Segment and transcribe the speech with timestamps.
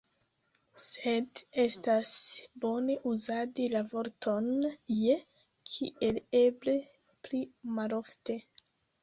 [0.83, 2.13] Sed estas
[2.63, 4.49] bone uzadi la vorton
[5.03, 5.19] «je»
[5.75, 6.77] kiel eble
[7.29, 7.45] pli
[7.79, 8.41] malofte.